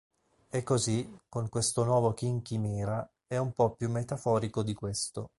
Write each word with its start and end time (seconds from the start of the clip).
E 0.49 0.63
così, 0.63 1.15
con 1.29 1.47
questo 1.47 1.83
nuovo 1.83 2.15
King 2.15 2.41
Chimera, 2.41 3.07
è 3.27 3.37
un 3.37 3.53
po' 3.53 3.75
più 3.75 3.87
metaforico 3.87 4.63
di 4.63 4.73
questo. 4.73 5.29